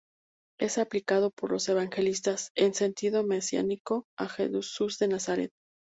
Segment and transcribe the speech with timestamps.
[0.59, 5.51] Es aplicado por los evangelistas, en sentido mesiánico, a Jesús de Nazaret.